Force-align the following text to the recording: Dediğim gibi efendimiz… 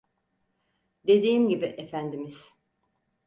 Dediğim 1.07 1.49
gibi 1.49 1.65
efendimiz… 1.65 2.53